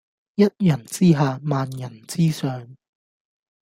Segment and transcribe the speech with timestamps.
[0.33, 2.75] 一人之下萬人之上